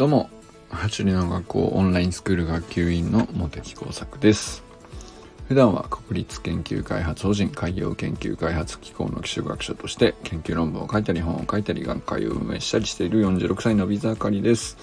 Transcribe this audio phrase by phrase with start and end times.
[0.00, 0.30] どうも、
[0.70, 4.64] 八里の学校オンラインスクール学級委員の茂木耕作です。
[5.46, 14.78] 普段は国立研究開発法人海洋研究開発機構の基礎学者として研究論文を書いたり本を書いたり学会を運営したりしている46歳のビザカリです。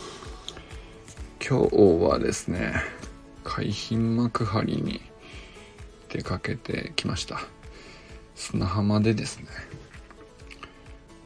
[1.42, 1.76] 今日
[2.06, 2.76] はですね、
[3.44, 5.02] 海浜幕張に
[6.10, 7.40] 出かけてきました。
[8.36, 9.48] 砂浜でですね、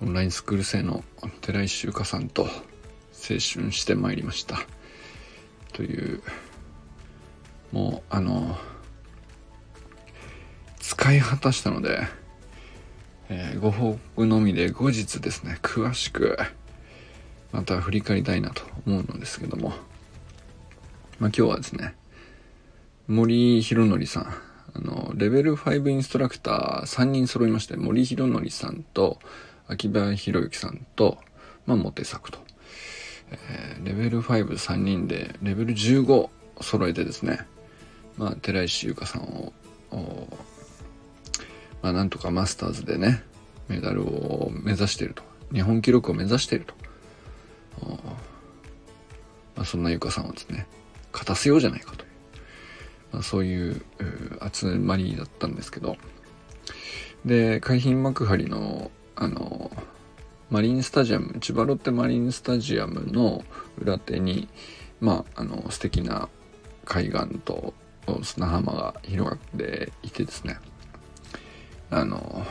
[0.02, 1.04] オンラインスクール生の
[1.42, 2.48] 寺井修香さんと
[3.22, 4.66] 青春してまいりました。
[5.74, 6.22] という
[7.72, 8.58] もうあの
[10.80, 12.02] 使い果たしたので、
[13.30, 16.38] えー、ご報告のみで後日ですね詳しく
[17.52, 19.76] また振り返りたいなと思うのですけども、まあ、
[21.28, 21.96] 今日はですね
[23.08, 24.34] 森博則さん
[24.74, 29.20] あのレベル5インストラクター3人揃いまして森博則さんと
[29.68, 31.18] 秋葉博之さんと、
[31.66, 32.40] まあ、モテ作と。
[33.32, 36.30] えー、レベル53人でレベル15
[36.62, 37.40] 揃えてですね、
[38.18, 39.54] まあ、寺石優香さんを、
[41.82, 43.24] まあ、なんとかマスターズでね、
[43.68, 45.24] メダルを目指していると。
[45.54, 46.74] 日本記録を目指していると。
[49.56, 50.68] まあ、そんな優香さんをですね、
[51.12, 52.10] 勝たせようじゃないかという、
[53.12, 53.82] まあ、そういう
[54.52, 55.98] 集まりだったんですけど、
[57.26, 59.72] で、海浜幕張の、あの、
[60.52, 63.42] マリンスタジアム千葉ロッテマリンスタジアムの
[63.80, 64.50] 裏手に
[65.00, 66.28] まああの素敵な
[66.84, 67.74] 海岸と
[68.22, 70.58] 砂浜が広がっていてですね。
[71.90, 72.46] あの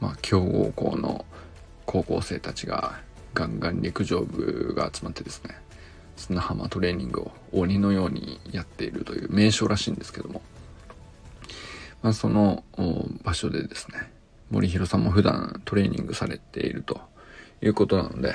[0.00, 1.26] まあ強豪校の
[1.84, 2.98] 高校生たちが
[3.34, 5.54] ガンガン陸上部が集まってですね
[6.16, 10.40] 砂浜トレーニングを鬼のようにやっているという名所らしいんですけども、
[12.02, 12.64] まあ、その
[13.22, 14.10] 場所でですね
[14.52, 17.00] 森弘さんも普段トレーニングされていると
[17.62, 18.34] いうことなので、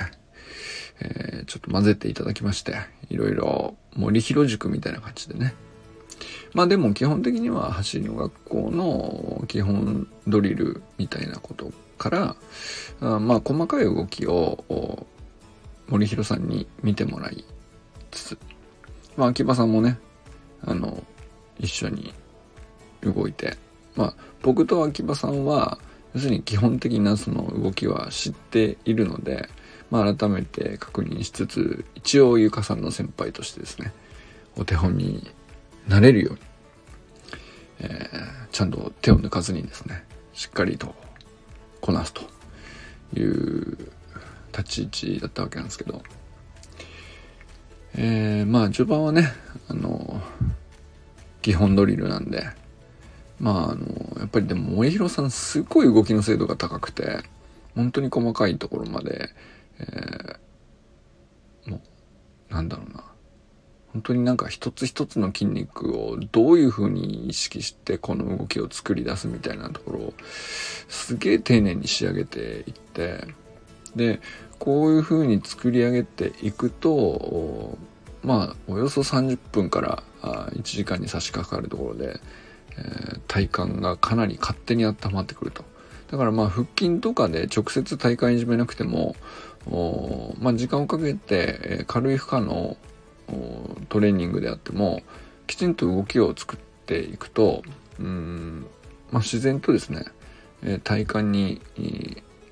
[1.00, 2.74] えー、ちょっと混ぜていただきまして、
[3.08, 5.54] いろいろ森広塾みたいな感じでね。
[6.54, 12.36] まあでも基本的には走りの学校の基本ドリルみたいなことから、
[13.00, 15.06] あまあ細かい動きを
[15.86, 17.44] 森広さんに見てもらい
[18.10, 18.38] つつ、
[19.16, 20.00] まあ秋葉さんもね、
[20.62, 21.00] あの、
[21.60, 22.12] 一緒に
[23.02, 23.56] 動いて、
[23.94, 25.78] まあ僕と秋葉さんは、
[26.18, 29.48] 要するに基本的なその動きは知っているので、
[29.88, 33.92] まあ、改めて確認しつつ一応ゆかさんの先輩としてですね
[34.56, 35.30] お手本に
[35.86, 36.40] なれるように、
[37.82, 40.92] えー、ちゃんと手を抜かずにですねしっかりと
[41.80, 42.22] こなすと
[43.14, 43.78] いう
[44.50, 46.02] 立ち位置だったわけなんですけど、
[47.96, 49.32] えー、まあ序盤はね
[49.68, 50.20] あの
[51.42, 52.44] 基本ドリルなんで
[53.40, 53.86] まああの
[54.18, 57.20] やっぱりでも萌弘さんすごい動きの精度が高くて
[57.74, 59.30] 本当に細かいところまで、
[59.78, 61.80] えー、も
[62.50, 63.04] うなんだろうな。
[63.92, 70.14] 本当になんか一つ一つの筋肉をどういう風に意識してこの動きを作り出すみたいなところを
[70.88, 73.24] すげえ丁寧に仕上げていって
[73.96, 74.20] で
[74.58, 77.78] こういう風に作り上げていくと
[78.22, 85.64] まあおよそ30分から1時間に差し掛かるところでー、体幹がかなり勝手に温まってくると。
[86.10, 89.14] だからまあ腹筋とかで直接体幹いじめなくても、
[90.40, 92.76] まあ、時間をかけて軽い負荷の
[93.88, 95.02] トレーニングであっても
[95.46, 97.62] きちんと動きを作っていくと
[97.98, 98.66] うん、
[99.10, 100.06] まあ、自然とですね
[100.84, 101.60] 体幹に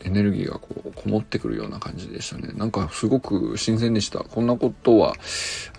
[0.04, 2.52] エネルギーがこうこもってくるような感じでしたね。
[2.54, 4.20] なんかすごく新鮮でした。
[4.20, 5.14] こんなことは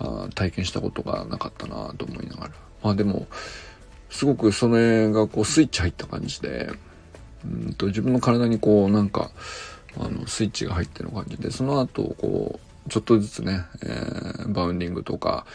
[0.00, 2.52] あ体験したことがなかったなと思いながら。
[2.82, 3.26] まあでも
[4.10, 6.70] すごくそれがこうスイッチ入った感じで、
[7.44, 9.30] うんと自分の体にこうなんか、
[9.96, 15.46] あの、スイッチが入ってる感じで、その後、こう、ちょっとずつね、えー、バウンディングとか、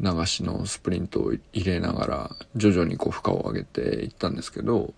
[0.00, 4.94] 流しのスプリントを入れながら、徐々にこう負荷を上げていったんですけど、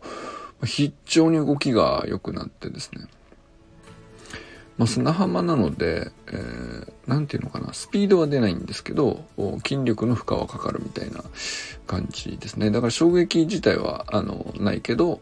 [0.64, 3.06] 非常に動きが良くなってですね。
[4.76, 9.24] まあ、砂浜なので、えー、なんていうのかな、スピードは出ないんですけど、
[9.66, 11.22] 筋力の負荷はかかるみたいな
[11.86, 12.70] 感じですね。
[12.70, 15.20] だから衝撃自体は、あの、ないけど、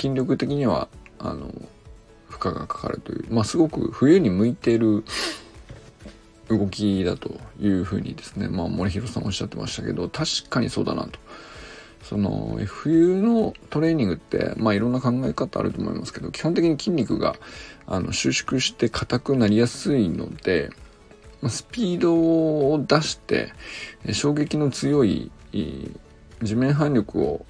[0.00, 0.88] 筋力的には、
[1.18, 1.52] あの、
[2.28, 5.04] 負荷がかかるという、まあ、すごく冬に向いている
[6.48, 11.18] 動きだというふうにですね、まあ、森弘さんおっしゃってましたけど、確かにそうだなと。
[12.08, 17.36] その冬のトレーニングってまあいろんな考え方あると思いますけど基本的に筋肉が
[17.86, 20.70] あの収縮して硬くなりやすいので
[21.46, 23.52] スピードを出して
[24.12, 25.30] 衝撃の強い
[26.42, 27.44] 地面反力を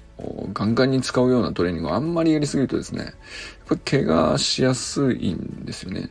[0.53, 3.13] ガンガンに使うようなトレーニングをあんまりやりすぎるとですねやっ
[3.69, 6.09] ぱ怪我しやすいんですよね。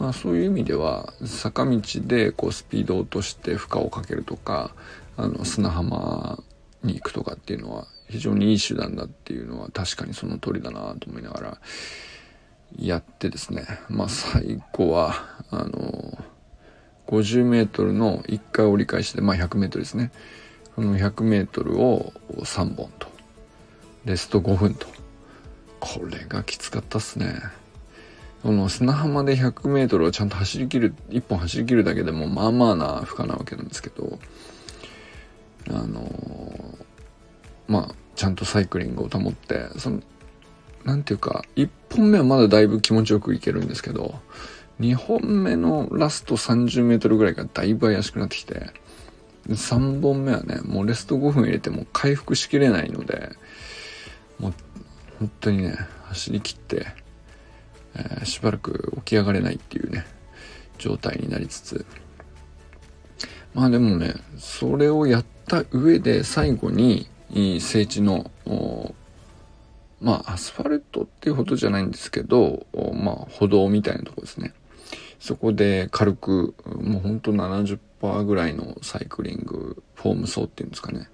[0.00, 4.74] まあ、そういう意味では坂道でこうスピードを落として負荷をかけるとか
[5.16, 6.42] あの砂浜
[6.86, 11.58] に行くとかっていうのは非常にいい手段だっていうのは確かにその通りだなと思いながら
[12.78, 13.64] やってですね。
[13.88, 15.14] まあ最後は
[15.50, 16.18] あの
[17.08, 20.10] 50m の1回折り返しでまあ 100m ですね。
[20.74, 23.08] この 100m を3本と。
[24.04, 24.86] レスト5分と。
[25.80, 27.40] これがきつかったっすね。
[28.42, 34.18] この砂浜で 100m をちゃんと走りきる1本走りきるだけでもまあまあな負荷なわけなんですけど
[35.70, 36.45] あの、
[37.68, 40.00] まあちゃんとサイクリングを保ってその
[40.84, 44.20] なんていうか1本目はまだだいぶ気持ちよくいけるんですけど
[44.80, 48.70] 2本目のラスト 30m ぐらいがだいぶ怪しくなってきて
[49.48, 53.30] 3本目はねもうレスト5分入れても回復しきれないので
[54.38, 54.54] もう
[55.18, 56.86] 本当にね走りきって、
[57.94, 60.04] えー、しばらく起き上がれないっていうね
[60.78, 61.86] 状態になりつつ。
[63.54, 67.08] まあでもねそれをやった上で最後に
[67.60, 68.30] 聖地の
[70.00, 74.52] まあアスファルトっていうほどじゃないんですけどまあ歩道みたいなとこですね。
[75.18, 81.08] そこで軽くもうほんと70%ぐらいのサイクリングフォーム走っていうんですかね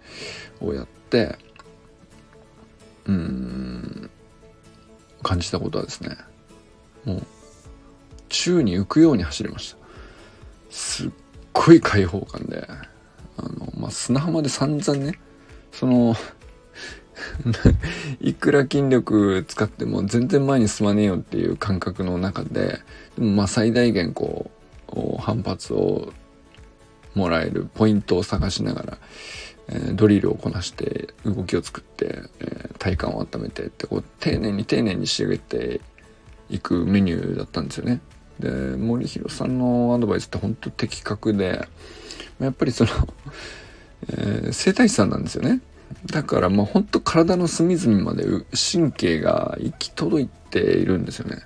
[0.60, 1.38] をやって
[3.06, 4.10] うん
[5.22, 6.16] 感じたことはですね
[7.04, 7.22] もう
[8.28, 9.78] 宙に浮くように走りました。
[10.70, 11.10] すっ
[11.52, 12.66] ごい開放感で
[13.36, 15.18] あの、まあ、砂浜で散々ね
[15.72, 16.14] その
[18.20, 22.80] いくら筋力使っても全然前に進まねえよっていう感覚の中で
[23.16, 24.50] でまあ最大限こ
[24.94, 26.12] う反発を
[27.14, 28.98] もらえるポイントを探しながら、
[29.68, 35.80] えー、ドリルをこなして動きを作って、えー、体幹を温めてってこう丁寧に丁寧に仕上げて
[36.48, 38.00] いくメニューだったんですよね。
[38.38, 41.66] で森弘さんのアドバイスって本当的確で
[42.40, 42.90] やっぱりその、
[44.08, 45.60] えー、整体師さんなんですよね。
[46.06, 48.24] だからまあ本当体の隅々まで
[48.72, 51.42] 神経が行き届いているんですよね。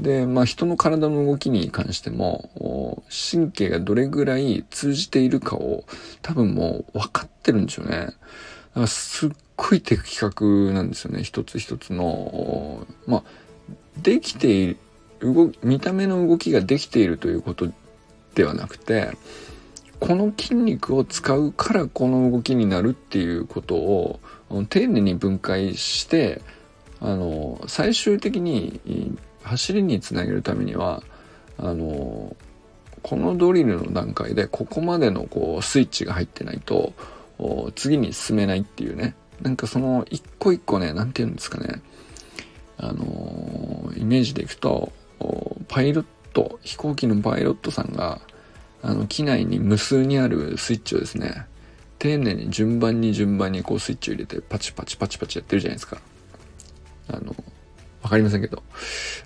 [0.00, 3.02] で、まあ人の体の動きに関しても、
[3.32, 5.84] 神経がどれぐらい通じているかを
[6.22, 7.96] 多分もう分かってるんですよね。
[7.96, 8.14] だか
[8.74, 11.22] らすっごい的確なんですよね。
[11.22, 13.22] 一つ一つの、まあ、
[14.02, 14.76] できている、
[15.20, 17.70] 動見た目の動きができているということ
[18.34, 19.16] ではなくて、
[20.00, 24.20] この筋肉を使うからこの動きになるっていうことを
[24.68, 26.42] 丁寧に分解して
[27.00, 31.02] あの最終的に走りにつなげるためには
[31.58, 32.36] あの
[33.02, 36.92] このドリルの段階でここまでのこうスイッチが入ってないと
[37.74, 39.14] 次に進めないっていうね。
[39.42, 41.82] なんかその一個一個ね何て言うんですかね。
[42.78, 44.92] あのイメージでいくと
[45.68, 48.20] パイロット飛行機のパイロットさんが
[48.84, 51.46] あの、機内に無数にあるスイッチをですね、
[51.98, 56.02] 丁寧に順番に順番にこうスイッチを入れてパチパチパチパチやってるじゃないですか。
[57.08, 57.34] あの、
[58.02, 58.62] わかりませんけど、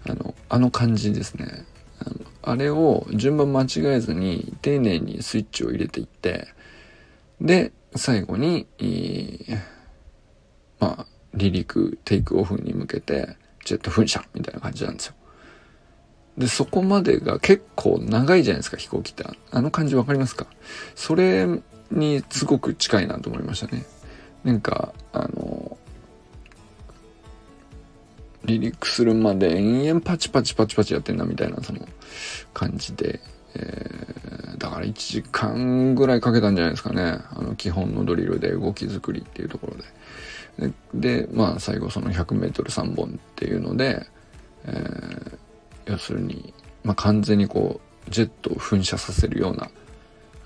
[0.08, 1.64] あの、あの感じですね。
[1.98, 6.46] あのあれを順番間違えずに丁寧にスイッチを入れていって、
[7.40, 9.60] で、最後に、え
[10.78, 15.14] まあ、離陸、テイクオフに向けて、ジェット噴射みたいな感じなんですよ。
[16.38, 19.24] で、そこまでが結構長いじゃないですか、飛行機って。
[19.50, 20.46] あの感じわかりますか？
[20.94, 21.46] それ
[21.90, 23.84] にすごく近いなと思いましたね。
[24.44, 25.76] なんか、あの、
[28.46, 31.80] 離陸するまで延々パチパチパチパチやってんなみたいなその
[32.54, 33.20] 感じで、
[33.54, 37.18] えー、だから1時間ぐらいかけたんじゃないですかね。
[37.30, 39.76] あの基本のドリルで動き作りっていうところ
[40.62, 40.72] で。
[40.94, 44.06] で、でまあ最後その 100m3 本っていうので、
[44.64, 45.37] えー
[45.88, 46.52] 要するに、
[46.84, 49.70] まあ、完全にこうジェットを噴射させるような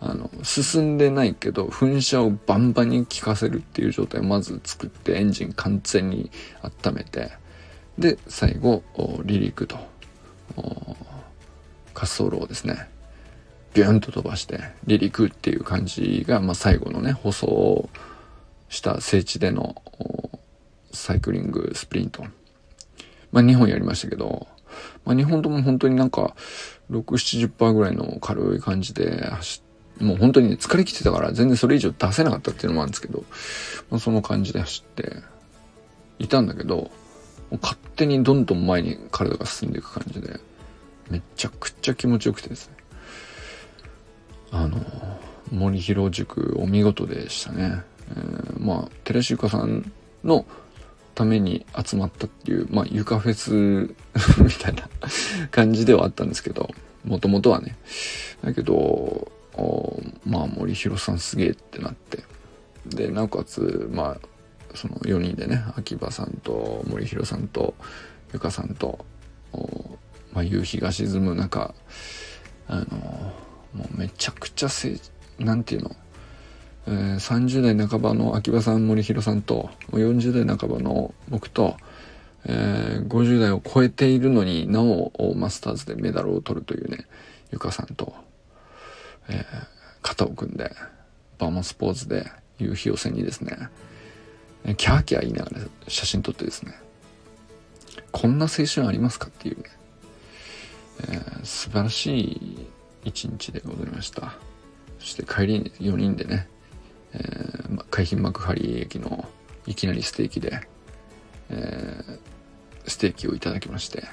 [0.01, 6.31] あの進んでないけど噴射をバンバンに効かせるっていう状態をまず作ってエンジン完全に
[6.85, 7.31] 温めて
[7.99, 9.77] で最後離陸と
[10.57, 10.97] 滑
[11.95, 12.89] 走路をですね
[13.75, 17.89] ビュンと飛ばして離陸っていう感じが、まあ、最後のね舗装
[18.69, 19.77] した聖地での
[20.93, 22.25] サイクリングスプリント。
[23.31, 24.47] まあ2本やりましたけど
[25.05, 26.35] まあ、2本とも本当になんか、
[26.91, 27.03] 6、
[27.49, 29.63] 70%ぐらいの軽い感じで走
[30.01, 33.25] もう本当に、ね、疲れきてたから全然それ以上出せなかったっていうのもあるんですけど、
[33.91, 35.17] まあ、その感じで走って
[36.19, 36.91] いたんだけど、
[37.61, 40.41] 勝手にどんどん前に体が進んでいく感じで、
[41.11, 42.77] めちゃくちゃ気持ちよくてですね。
[44.51, 44.81] あの、
[45.51, 47.83] 森広塾お見事でしたね。
[48.11, 49.93] えー、まあ、寺師ゆかさん
[50.25, 50.47] の
[51.15, 53.53] ために集まったっていう、まあ、床フェス
[54.43, 54.89] みたいな
[55.51, 56.71] 感じではあったんですけど、
[57.05, 57.77] もともとはね。
[58.43, 59.31] だけど、
[60.25, 62.25] まあ森弘さんすげえってなって。
[62.87, 64.29] で、なおかつ、まあ、
[64.75, 67.75] その4人でね、秋葉さんと森弘さんと
[68.33, 69.05] ゆかさんと、
[70.33, 71.75] まあ、夕日が沈む中、
[72.67, 73.33] あの、
[73.75, 74.99] もうめちゃくちゃせ、
[75.39, 75.95] なんていうの、
[76.87, 81.77] えー、30代半ばの秋葉さん森弘さんと40代半ばの僕と、
[82.45, 87.07] えー、50代を超えているのになおマスターズでメダルを取るというね
[87.53, 88.15] ゆかさんと、
[89.29, 89.45] えー、
[90.03, 90.73] 肩を組んで
[91.39, 93.69] バーモスポーズで夕日を背にですね
[94.77, 96.73] キャーキャー言いながら写真撮ってですね
[98.11, 99.65] こんな青春ありますかっていうね、
[101.01, 102.67] えー、素晴らしい
[103.05, 104.35] 一日でございました。
[105.01, 106.47] そして帰りに4人でね
[107.15, 109.29] えー、海浜幕張駅の
[109.67, 110.61] いきなりステーキで、
[111.51, 114.05] えー、ステーキをいただきまして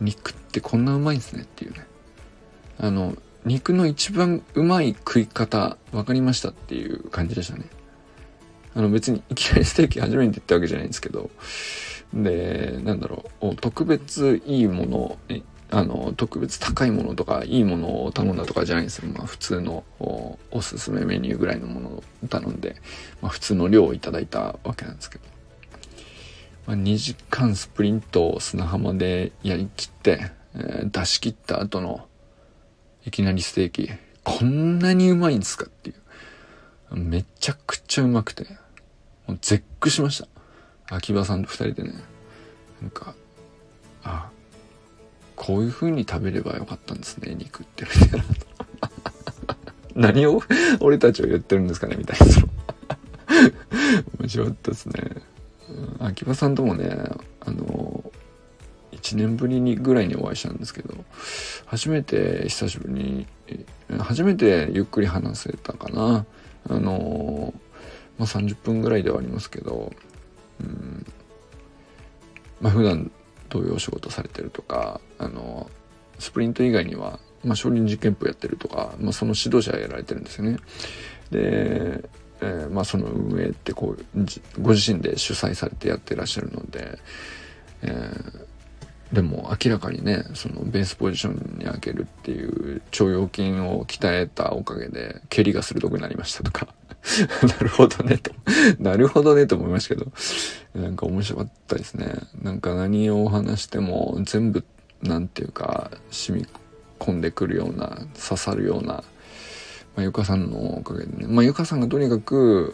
[0.00, 1.86] 肉ってこんなうまいんですねっていうね。
[2.78, 3.14] あの
[3.44, 7.66] 肉の一番うまい食い方分かりましたっていう感じでしたね。
[8.74, 11.30] あの別にいきなりステーキ初めて言ったわけじゃないんですけど。
[12.12, 15.18] でなんだろう特別いいもの
[15.72, 19.08] あの、特別高いものとか、いいものを頼んだとかじゃないんですよ。
[19.12, 19.84] まあ、普通の
[20.50, 22.76] おすすめメニューぐらいのものを頼んで、
[23.22, 25.24] まあ、普通の量をいただいたわけなんですけど。
[26.66, 32.06] まあ、2時間スプリントを砂浜でやりきって、えー、出し切った後の、
[33.06, 33.90] いきなりステーキ、
[34.24, 36.96] こんなにうまいんですかっていう。
[36.96, 38.44] めちゃくちゃうまくて、
[39.26, 40.96] もう絶句しました。
[40.96, 41.94] 秋葉さんと二人でね。
[42.82, 43.14] なんか、
[45.50, 48.24] こういう風に食べればよかったんですね、肉ってみたいな。
[50.12, 50.40] 何を
[50.78, 52.36] 俺たちは言ってるんですかねみたいな。
[54.20, 54.94] 面白かったですね。
[55.98, 56.88] 秋葉さんともね、
[57.40, 58.12] あの、
[58.92, 60.94] 1年ぶりにぐらいにお会いしたんですけど、
[61.66, 63.26] 初めて久しぶりに、
[63.98, 66.26] 初めてゆっくり話せたかな。
[66.68, 67.52] あの、
[68.18, 69.92] まあ、30分ぐらいではありますけど、
[70.60, 71.04] うん、
[72.60, 73.10] まあ普段
[73.50, 75.70] どういうお仕事されてるとかあの
[76.18, 80.58] スプリント以外には、まあ、少林寺拳法やってるとか、まあ、その指導者やられてるんですよね。
[81.30, 82.08] で、
[82.42, 84.26] えー、まあ、その運営ってこう
[84.60, 86.98] ご自身で主催されてやってらっしゃるので、
[87.82, 88.46] えー、
[89.12, 96.68] でも明らかにねそのベースポジションに上げるっていう腸腰筋を鍛えたおかげで蹴りが鋭くなりましたとか
[97.42, 98.30] なるほどねと
[98.78, 100.12] なるほどねと思いましたけど
[100.74, 102.14] なんか面白かったですね。
[102.42, 104.64] なんか何を話しても全部、
[105.02, 106.46] なんていうか、染み
[106.98, 109.02] 込んでくるような、刺さるような、ま
[109.96, 111.26] あ、ゆかさんのおかげでね。
[111.28, 112.72] まあ、ゆかさんがとにかく、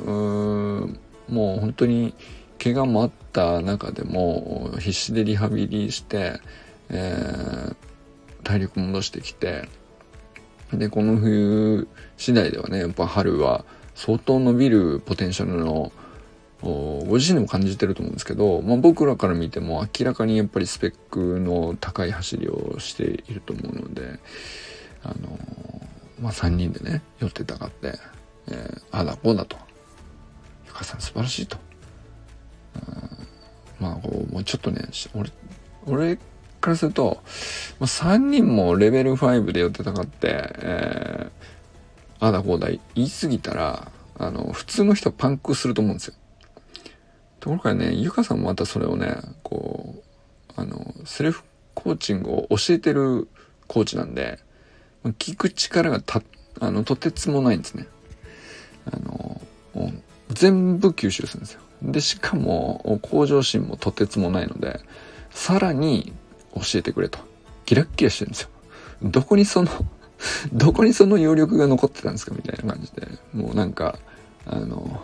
[1.29, 2.15] うもう本当に、
[2.63, 6.41] 怪我もあった中でも、必死でリハビリして、
[6.89, 7.77] えー、
[8.43, 9.69] 体力戻してきて、
[10.73, 15.93] で、この冬次第ではね、やっぱ春は相当伸びるポテンシャルの
[16.63, 24.19] ご自身でも感じてると思うんですけど、まあ、僕らから見ても明らかにやっぱりスペックの高い走りをしていると思うので、
[25.03, 25.39] あの
[26.21, 27.95] まあ、3人でね寄ってたかって、
[28.49, 29.57] えー、ああだこうだと
[30.67, 31.59] 「ゆかさん素晴らしいと」
[33.81, 34.83] まあこうもうちょっとね
[35.15, 35.31] 俺
[35.87, 36.17] 俺
[36.61, 37.21] からすると、
[37.79, 46.15] まあ、3人もレベル5で寄ってたかって、えー、あだこうだ言い過ぎたらあの普通の人パンクすると思うんですよ。
[47.47, 53.29] ところがね、ゆかさんもまたそれをね、こう、あの、セルフコーチングを教えてる
[53.69, 54.41] コーチなんで、
[55.05, 56.23] 聞く力がた、
[56.59, 57.87] あの、とてつもないんですね。
[58.91, 59.41] あの、
[60.31, 61.61] 全部吸収するんですよ。
[61.83, 64.81] で、しかも、向上心もとてつもないので、
[65.31, 66.13] さらに
[66.55, 67.19] 教えてくれと。
[67.65, 68.49] キラッキラしてるんですよ。
[69.03, 69.71] どこにその
[70.53, 73.07] どこにその余力が残ってたんですかみたいな感じで。
[73.35, 73.99] もうなんか、
[74.47, 75.03] あの、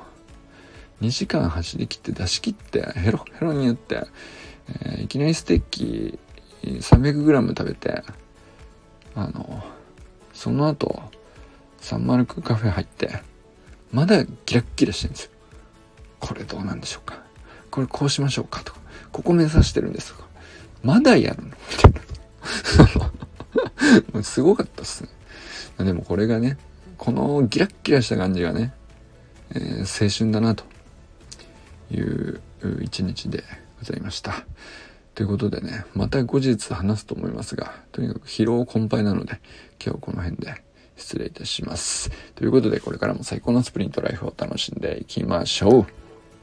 [1.02, 4.07] 2時間走り切って出し切ってヘロヘロに言って、
[4.85, 6.19] えー、いきなりステーキ
[6.62, 8.05] 300g 食べて
[9.17, 9.62] あの
[10.33, 11.02] その後
[11.81, 13.21] サンマルクカフェ入って
[13.91, 15.32] まだキラッキラしてるんですよ
[16.23, 17.23] これどうなんでしょうか？
[17.71, 18.62] これこうしましょうか？
[18.62, 18.79] とか。
[19.11, 20.29] ここ目指してるんですとか。
[20.83, 21.49] まだやるの？
[21.49, 21.93] みたい
[24.14, 24.23] な。
[24.23, 25.09] すごかったっすね。
[25.85, 26.57] でもこれがね
[26.97, 28.73] このギラッキラした感じがね、
[29.50, 30.64] えー、青春だなと。
[31.91, 32.41] いう
[32.81, 33.45] 一日で
[33.79, 34.47] ございました。
[35.14, 39.41] ということでね、また後日話すと思いますが、とにかく疲労困憊なので、
[39.85, 40.62] 今日この辺で
[40.97, 42.11] 失礼いたします。
[42.35, 45.87] ということで、これからも最高のスプリントライフを楽しんでいきましょう。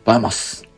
[0.06, 0.69] バーマス